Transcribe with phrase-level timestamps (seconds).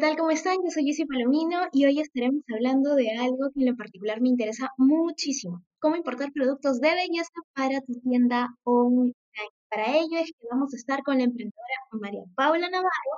[0.00, 0.16] tal?
[0.16, 0.56] ¿Cómo están?
[0.64, 4.30] Yo soy Jessie Palomino y hoy estaremos hablando de algo que en lo particular me
[4.30, 5.62] interesa muchísimo.
[5.78, 9.12] Cómo importar productos de belleza para tu tienda online.
[9.68, 13.14] Para ello es que vamos a estar con la emprendedora María Paula Navarro,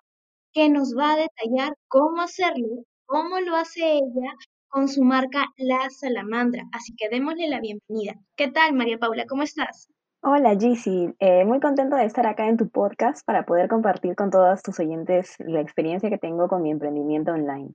[0.53, 4.33] que nos va a detallar cómo hacerlo, cómo lo hace ella
[4.67, 6.65] con su marca La Salamandra.
[6.73, 8.15] Así que démosle la bienvenida.
[8.35, 9.27] ¿Qué tal, María Paula?
[9.27, 9.89] ¿Cómo estás?
[10.25, 14.31] Hola Gizzy, eh, muy contento de estar acá en tu podcast para poder compartir con
[14.31, 17.75] todos tus oyentes la experiencia que tengo con mi emprendimiento online.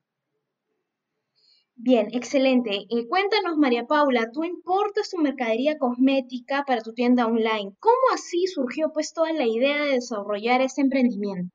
[1.75, 2.85] Bien, excelente.
[2.87, 7.75] Y cuéntanos, María Paula, tú importas tu mercadería cosmética para tu tienda online.
[7.81, 11.53] ¿Cómo así surgió pues toda la idea de desarrollar este emprendimiento?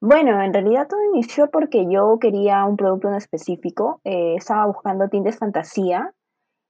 [0.00, 4.00] Bueno, en realidad todo inició porque yo quería un producto en específico.
[4.02, 6.12] Eh, estaba buscando tintes fantasía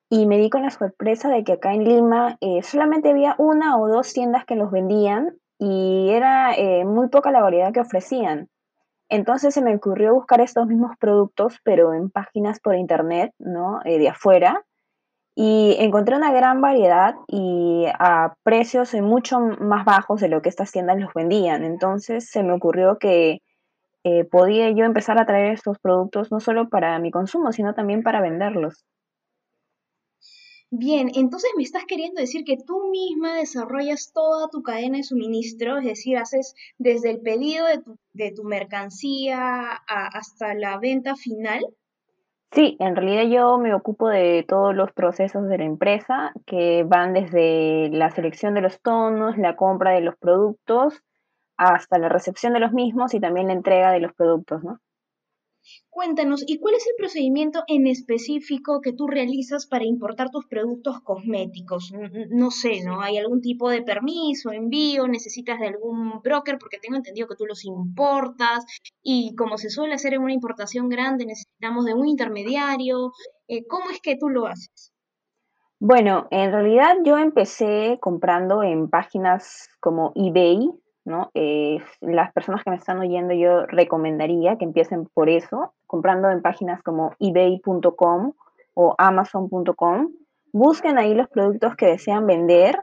[0.09, 3.79] y me di con la sorpresa de que acá en Lima eh, solamente había una
[3.79, 8.49] o dos tiendas que los vendían y era eh, muy poca la variedad que ofrecían.
[9.09, 13.81] Entonces se me ocurrió buscar estos mismos productos, pero en páginas por internet, ¿no?
[13.85, 14.65] Eh, de afuera.
[15.35, 20.73] Y encontré una gran variedad y a precios mucho más bajos de lo que estas
[20.73, 21.63] tiendas los vendían.
[21.63, 23.43] Entonces se me ocurrió que
[24.31, 28.21] podía yo empezar a traer estos productos no solo para mi consumo, sino también para
[28.21, 28.87] venderlos.
[30.79, 35.79] Bien, entonces me estás queriendo decir que tú misma desarrollas toda tu cadena de suministro,
[35.79, 41.65] es decir, haces desde el pedido de tu, de tu mercancía hasta la venta final.
[42.53, 47.15] Sí, en realidad yo me ocupo de todos los procesos de la empresa que van
[47.15, 51.03] desde la selección de los tonos, la compra de los productos,
[51.57, 54.79] hasta la recepción de los mismos y también la entrega de los productos, ¿no?
[55.89, 61.01] Cuéntanos, ¿y cuál es el procedimiento en específico que tú realizas para importar tus productos
[61.01, 61.93] cosméticos?
[62.31, 63.01] No sé, ¿no?
[63.01, 65.09] ¿Hay algún tipo de permiso, envío?
[65.09, 66.59] ¿Necesitas de algún broker?
[66.59, 68.65] Porque tengo entendido que tú los importas
[69.03, 73.13] y como se suele hacer en una importación grande, necesitamos de un intermediario.
[73.49, 74.93] Eh, ¿Cómo es que tú lo haces?
[75.79, 80.71] Bueno, en realidad yo empecé comprando en páginas como eBay,
[81.07, 81.31] ¿no?
[81.35, 86.43] Eh, las personas que me están oyendo yo recomendaría que empiecen por eso, comprando en
[86.43, 88.33] páginas como ebay.com
[88.75, 90.09] o amazon.com.
[90.53, 92.83] Busquen ahí los productos que desean vender,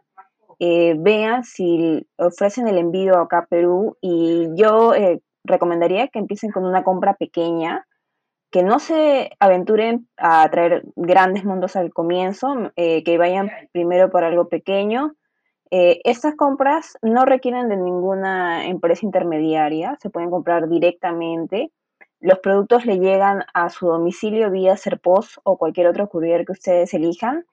[0.59, 6.51] eh, vean si ofrecen el envío acá a Perú y yo eh, recomendaría que empiecen
[6.51, 7.85] con una compra pequeña,
[8.51, 14.47] que no se aventuren a traer grandes mundos al comienzo, que vayan primero por algo
[14.47, 15.15] pequeño,
[15.71, 21.71] eh, estas compras no requieren de ninguna empresa intermediaria, se pueden comprar directamente.
[22.19, 26.93] Los productos le llegan a su domicilio vía Serpos o cualquier otro courier que ustedes
[26.93, 27.45] elijan.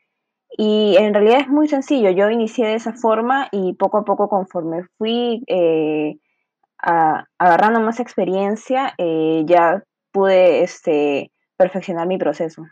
[0.56, 2.10] Y en realidad es muy sencillo.
[2.10, 6.18] Yo inicié de esa forma y poco a poco, conforme fui eh,
[6.78, 9.82] agarrando más experiencia, eh, ya
[10.12, 12.64] pude este, perfeccionar mi proceso.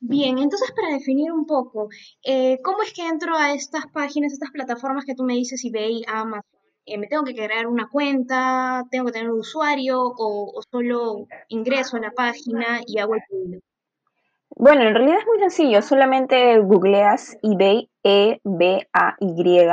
[0.00, 1.88] Bien, entonces para definir un poco,
[2.22, 6.04] eh, ¿cómo es que entro a estas páginas, estas plataformas que tú me dices, eBay,
[6.06, 6.42] Amazon?
[6.84, 8.84] Eh, ¿Me tengo que crear una cuenta?
[8.90, 10.00] ¿Tengo que tener un usuario?
[10.00, 13.60] ¿O, solo ingreso a la página y hago el pedido?
[14.50, 19.68] Bueno, en realidad es muy sencillo, solamente googleas eBay, E-B-A-Y,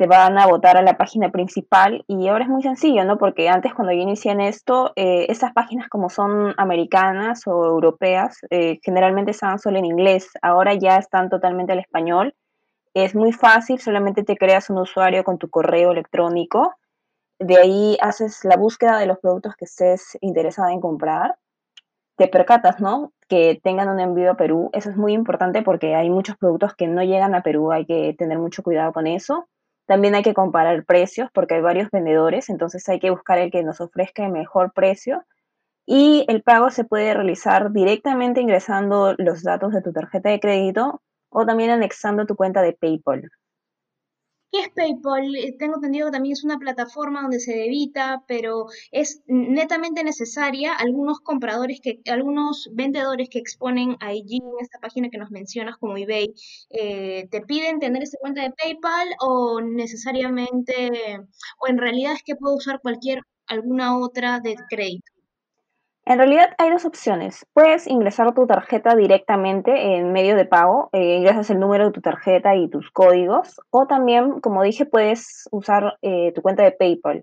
[0.00, 3.18] te van a votar a la página principal y ahora es muy sencillo, ¿no?
[3.18, 8.38] Porque antes cuando yo inicié en esto, eh, esas páginas como son americanas o europeas,
[8.48, 12.34] eh, generalmente estaban solo en inglés, ahora ya están totalmente al español.
[12.94, 16.76] Es muy fácil, solamente te creas un usuario con tu correo electrónico,
[17.38, 21.36] de ahí haces la búsqueda de los productos que estés interesada en comprar,
[22.16, 23.12] te percatas, ¿no?
[23.28, 26.88] Que tengan un envío a Perú, eso es muy importante porque hay muchos productos que
[26.88, 29.49] no llegan a Perú, hay que tener mucho cuidado con eso
[29.90, 33.64] también hay que comparar precios porque hay varios vendedores, entonces hay que buscar el que
[33.64, 35.24] nos ofrezca el mejor precio.
[35.84, 41.02] Y el pago se puede realizar directamente ingresando los datos de tu tarjeta de crédito
[41.28, 43.32] o también anexando tu cuenta de PayPal.
[44.52, 45.34] ¿Qué es PayPal?
[45.36, 50.74] Eh, tengo entendido que también es una plataforma donde se debita, pero es netamente necesaria.
[50.74, 55.96] Algunos compradores que, algunos vendedores que exponen allí en esta página que nos mencionas como
[55.96, 56.34] eBay,
[56.70, 60.90] eh, ¿te piden tener esa cuenta de PayPal o necesariamente,
[61.60, 65.19] o en realidad es que puedo usar cualquier, alguna otra de crédito?
[66.10, 67.46] En realidad hay dos opciones.
[67.52, 72.00] Puedes ingresar tu tarjeta directamente en medio de pago, eh, ingresas el número de tu
[72.00, 77.22] tarjeta y tus códigos, o también, como dije, puedes usar eh, tu cuenta de PayPal.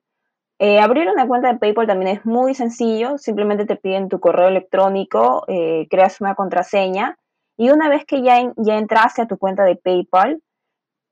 [0.58, 4.48] Eh, abrir una cuenta de PayPal también es muy sencillo, simplemente te piden tu correo
[4.48, 5.44] electrónico,
[5.90, 7.18] creas una contraseña
[7.58, 10.42] y una vez que ya, ya entraste a tu cuenta de PayPal,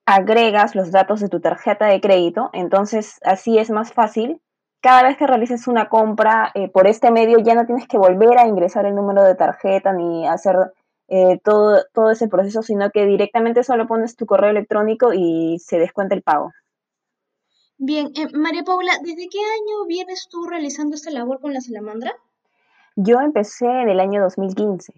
[0.05, 4.39] agregas los datos de tu tarjeta de crédito, entonces así es más fácil
[4.85, 8.37] cada vez que realices una compra eh, por este medio ya no tienes que volver
[8.37, 10.57] a ingresar el número de tarjeta ni hacer
[11.07, 15.79] eh, todo, todo ese proceso, sino que directamente solo pones tu correo electrónico y se
[15.79, 16.51] descuenta el pago.
[17.79, 22.13] Bien, eh, María Paula, ¿desde qué año vienes tú realizando esta labor con la salamandra?
[22.95, 24.93] Yo empecé en el año 2015.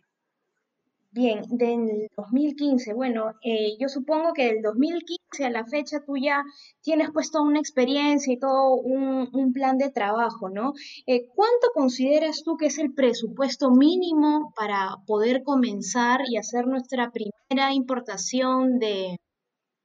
[1.12, 2.94] Bien, del 2015.
[2.94, 6.44] Bueno, eh, yo supongo que del 2015 a la fecha tú ya
[6.82, 10.74] tienes puesto una experiencia y todo un, un plan de trabajo, ¿no?
[11.06, 17.10] Eh, ¿cuánto consideras tú que es el presupuesto mínimo para poder comenzar y hacer nuestra
[17.12, 19.18] primera importación de,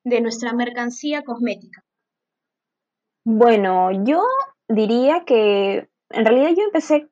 [0.04, 1.84] de nuestra mercancía cosmética?
[3.24, 4.24] Bueno, yo
[4.68, 7.08] diría que en realidad yo empecé,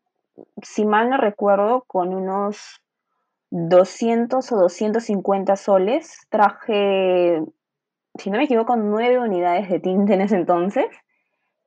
[0.62, 2.79] si mal no recuerdo, con unos
[3.50, 6.26] 200 o 250 soles.
[6.30, 7.42] Traje,
[8.18, 10.86] si no me equivoco, nueve unidades de tinte en ese entonces.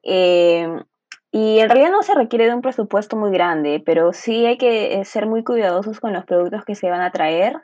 [0.04, 0.68] Eh,
[1.32, 5.00] y en realidad no se requiere de un presupuesto muy grande, pero sí hay que
[5.00, 7.58] eh, ser muy cuidadosos con los productos que se van a traer.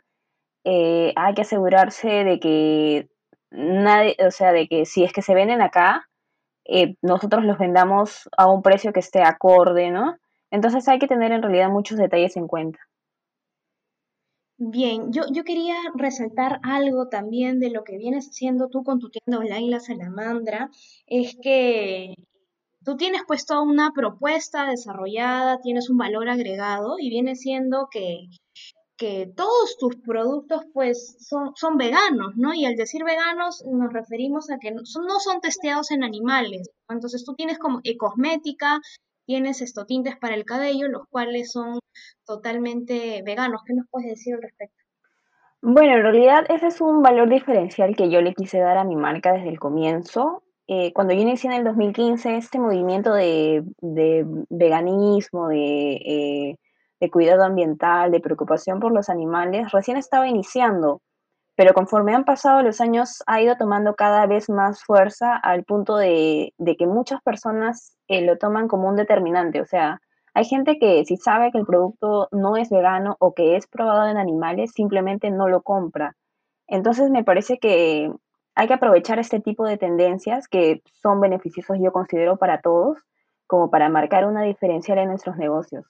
[0.64, 3.10] Eh, hay que asegurarse de que
[3.52, 6.06] nadie, o sea, de que si es que se venden acá,
[7.02, 10.18] nosotros los vendamos a un precio que esté acorde, ¿no?
[10.52, 12.80] Entonces hay que tener en realidad muchos detalles en cuenta.
[14.62, 19.10] Bien, yo, yo quería resaltar algo también de lo que vienes haciendo tú con tu
[19.10, 20.70] tienda online La Salamandra,
[21.08, 22.14] es que
[22.84, 28.28] tú tienes puesto una propuesta desarrollada, tienes un valor agregado y viene siendo que,
[28.98, 32.54] que todos tus productos pues son, son veganos, ¿no?
[32.54, 36.70] Y al decir veganos nos referimos a que no son, no son testeados en animales.
[36.90, 38.82] Entonces tú tienes como cosmética,
[39.30, 41.78] tienes estos tintes para el cabello, los cuales son
[42.26, 43.62] totalmente veganos.
[43.64, 44.76] ¿Qué nos puedes decir al respecto?
[45.62, 48.96] Bueno, en realidad ese es un valor diferencial que yo le quise dar a mi
[48.96, 50.42] marca desde el comienzo.
[50.66, 53.64] Eh, cuando yo inicié en el 2015 este movimiento de,
[54.50, 56.56] veganismo, eh,
[57.00, 61.04] de cuidado ambiental, de preocupación por los animales, recién estaba iniciando
[61.60, 65.98] pero conforme han pasado los años ha ido tomando cada vez más fuerza al punto
[65.98, 69.62] de, que muchas personas eh, lo toman como un determinante.
[69.62, 70.02] O sea,
[70.34, 74.10] hay gente que si sabe que el producto no es vegano o que es probado
[74.10, 76.16] en animales, simplemente no lo compra.
[76.68, 78.12] Entonces me parece que
[78.56, 82.98] hay que aprovechar este tipo de tendencias que son beneficiosos, yo considero, para todos,
[83.48, 85.86] como para marcar una diferencial en nuestros negocios.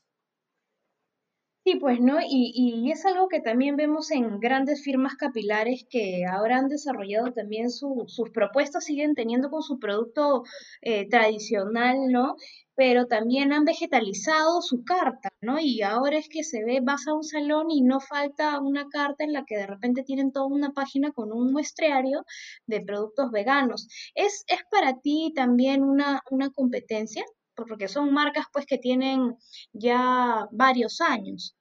[1.72, 2.18] Sí, pues, ¿no?
[2.28, 7.70] Y, es algo que también vemos en grandes firmas capilares que ahora han desarrollado también
[7.70, 10.44] su- sus propuestas, siguen teniendo con su producto
[10.82, 12.36] eh, tradicional, ¿no?
[12.76, 15.60] Pero también han vegetalizado su carta, ¿no?
[15.60, 19.24] Y ahora es que se ve, vas a un salón y no falta una carta
[19.24, 22.24] en la que de repente tienen toda una página con un muestreario
[22.68, 23.88] de productos veganos.
[24.16, 27.24] ¿Es, es para ti también una, una competencia?
[27.56, 29.36] Porque son marcas pues que tienen
[29.74, 31.56] ya varios años.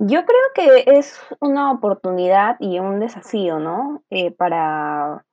[0.00, 4.04] Yo creo que es una oportunidad y un desafío, ¿no?
[4.10, 5.24] Eh, para,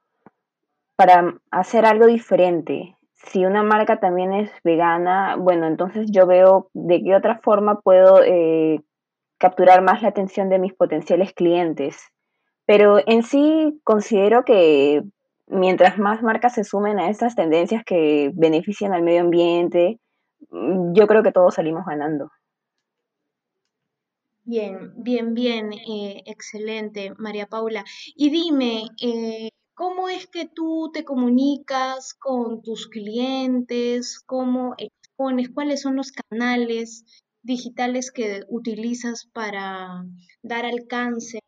[0.95, 2.97] para hacer algo diferente.
[3.13, 8.23] Si una marca también es vegana, bueno, entonces yo veo de qué otra forma puedo
[8.23, 8.81] eh,
[9.37, 11.99] capturar más la atención de mis potenciales clientes.
[12.65, 15.03] Pero en sí considero que
[15.45, 19.99] mientras más marcas se sumen a estas tendencias que benefician al medio ambiente,
[20.49, 22.31] mm, yo creo que todos salimos ganando.
[24.47, 27.83] Bien, bien, bien, eh, excelente, María Paula.
[28.15, 34.19] Y dime, eh, ¿cómo es que tú te comunicas con tus clientes?
[34.23, 35.49] ¿Cómo expones?
[35.49, 37.05] ¿Cuáles son los canales
[37.41, 40.05] digitales que utilizas para
[40.43, 41.39] dar alcance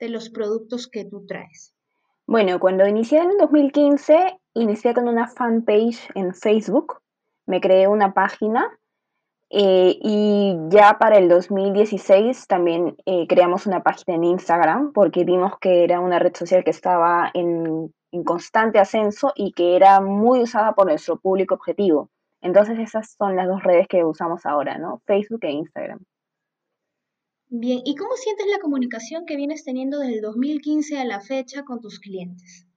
[0.00, 1.72] de los productos que tú traes?
[2.26, 7.00] Bueno, cuando inicié en el 2015, inicié con una fanpage en Facebook.
[7.46, 8.76] Me creé una página
[9.52, 15.58] eh, y ya para el 2016 también eh, creamos una página en Instagram porque vimos
[15.60, 20.40] que era una red social que estaba en, en, constante ascenso y que era muy
[20.42, 22.10] usada por nuestro público objetivo.
[22.40, 25.02] Entonces esas son las dos redes que usamos ahora, ¿no?
[25.04, 25.98] Facebook e Instagram.
[27.48, 31.64] Bien, ¿y cómo sientes la comunicación que vienes teniendo desde el 2015 a la fecha
[31.64, 32.69] con tus clientes?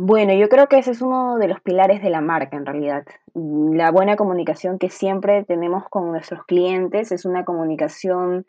[0.00, 3.04] Bueno, yo creo que ese es uno de los pilares de la marca en realidad.
[3.34, 8.46] La buena comunicación que siempre tenemos con nuestros clientes es una comunicación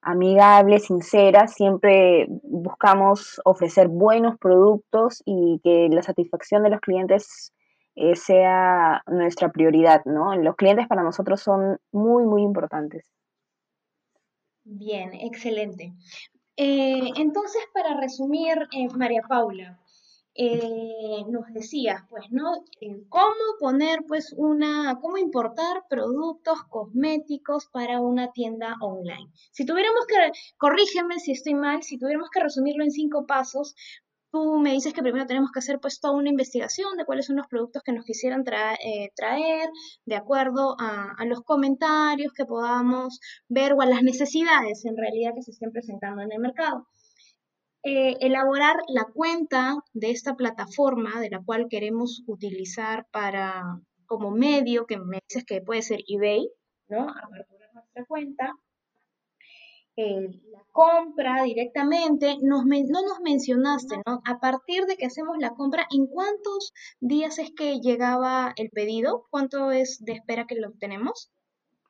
[0.00, 7.52] amigable, sincera, siempre buscamos ofrecer buenos productos y que la satisfacción de los clientes
[7.94, 10.34] eh, sea nuestra prioridad, ¿no?
[10.34, 13.06] Los clientes para nosotros son muy, muy importantes.
[14.64, 15.92] Bien, excelente.
[16.56, 19.78] Eh, entonces, para resumir, eh, María Paula,
[20.40, 22.54] eh, nos decías, pues, ¿no?
[22.80, 29.32] Eh, cómo poner, pues, una, cómo importar productos cosméticos para una tienda online.
[29.50, 30.14] Si tuviéramos que,
[30.56, 33.74] corrígeme si estoy mal, si tuviéramos que resumirlo en cinco pasos,
[34.30, 37.36] Tú me dices que primero tenemos que hacer pues toda una investigación de cuáles son
[37.36, 39.70] los productos que nos quisieran eh, traer,
[40.04, 45.42] de acuerdo a, los comentarios que podamos ver o a las necesidades en realidad que
[45.42, 46.86] se estén presentando en el mercado.
[47.90, 54.86] Eh, elaborar la cuenta de esta plataforma de la cual queremos utilizar para como medio,
[54.86, 56.50] que me dices que puede ser eBay,
[56.88, 57.08] ¿no?
[57.08, 58.52] Aperturar nuestra cuenta
[59.98, 64.20] la compra directamente, nos, no nos mencionaste, ¿no?
[64.24, 69.26] A partir de que hacemos la compra, ¿en cuántos días es que llegaba el pedido?
[69.30, 71.30] ¿Cuánto es de espera que lo obtenemos?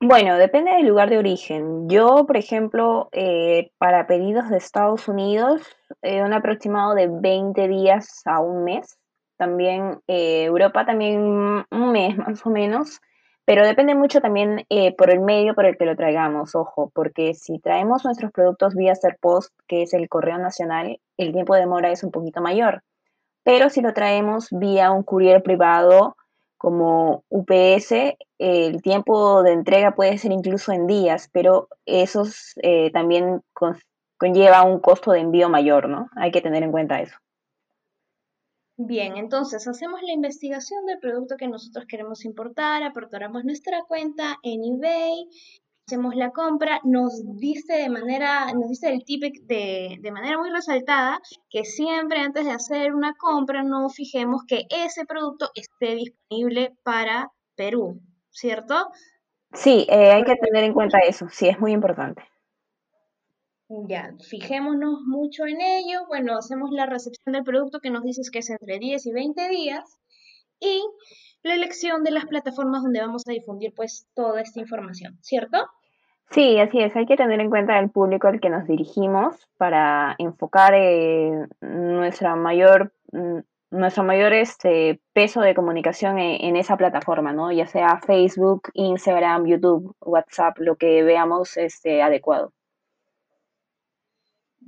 [0.00, 1.88] Bueno, depende del lugar de origen.
[1.88, 5.62] Yo, por ejemplo, eh, para pedidos de Estados Unidos,
[6.02, 8.96] eh, un aproximado de 20 días a un mes.
[9.36, 13.00] También eh, Europa, también un mes más o menos.
[13.44, 17.34] Pero depende mucho también eh, por el medio por el que lo traigamos, ojo, porque
[17.34, 21.90] si traemos nuestros productos vía Serpost, que es el correo nacional, el tiempo de demora
[21.90, 22.82] es un poquito mayor.
[23.42, 26.14] Pero si lo traemos vía un courier privado
[26.58, 32.24] como UPS, el tiempo de entrega puede ser incluso en días, pero eso
[32.62, 33.40] eh, también
[34.18, 36.10] conlleva un costo de envío mayor, ¿no?
[36.16, 37.16] Hay que tener en cuenta eso.
[38.80, 44.64] Bien, entonces hacemos la investigación del producto que nosotros queremos importar, aperturamos nuestra cuenta en
[44.64, 45.28] eBay,
[45.88, 50.50] hacemos la compra, nos dice de manera, nos dice el tip de, de manera muy
[50.50, 51.18] resaltada
[51.48, 57.32] que siempre antes de hacer una compra no fijemos que ese producto esté disponible para
[57.56, 58.74] Perú, ¿cierto?
[59.54, 62.22] Sí, eh, hay que tener en cuenta eso, sí, es muy importante.
[63.88, 66.06] Ya, fijémonos mucho en ello.
[66.06, 69.48] Bueno, hacemos la recepción del producto que nos dices que es entre 10 y 20
[69.48, 69.98] días
[70.60, 70.82] y
[71.42, 75.58] la elección de las plataformas donde vamos a difundir pues toda esta información, ¿cierto?
[76.30, 76.94] Sí, así es.
[76.94, 82.36] Hay que tener en cuenta el público al que nos dirigimos para enfocar eh, nuestra
[82.36, 83.38] mayor mm,
[83.70, 87.52] nuestro mayor este, peso de comunicación en, en, esa plataforma, ¿no?
[87.52, 92.52] Ya sea Facebook, Instagram, YouTube, WhatsApp, lo que veamos este, adecuado.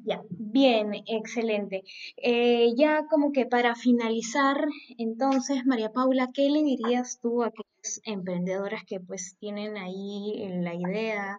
[0.05, 1.83] Ya, bien, excelente.
[2.17, 4.57] Eh, ya como que para finalizar,
[4.99, 10.75] entonces, María Paula, ¿qué le dirías tú a aquellas emprendedoras que pues tienen ahí la
[10.75, 11.39] idea,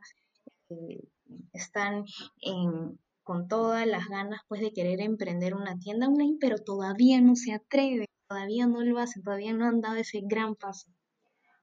[0.70, 1.02] eh,
[1.54, 2.06] están
[3.24, 7.54] con todas las ganas pues de querer emprender una tienda online, pero todavía no se
[7.54, 10.88] atreven, todavía no lo hacen, todavía no han dado ese gran paso?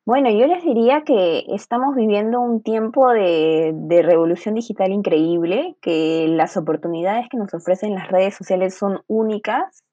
[0.09, 6.57] Bueno, yo les diría que estamos viviendo un tiempo de, revolución digital increíble, que las
[6.57, 9.85] oportunidades que nos ofrecen las redes sociales son únicas,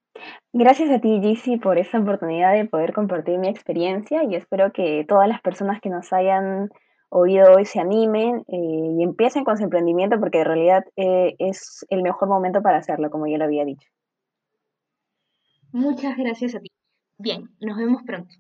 [0.51, 5.05] Gracias a ti, Gizzy, por esta oportunidad de poder compartir mi experiencia y espero que
[5.08, 6.70] todas las personas que nos hayan
[7.13, 11.86] oído hoy se animen eh, y empiecen con su emprendimiento porque en realidad eh, es
[11.89, 13.88] el mejor momento para hacerlo, como yo lo había dicho.
[15.72, 16.70] Muchas gracias a ti.
[17.17, 18.34] Bien, nos vemos pronto.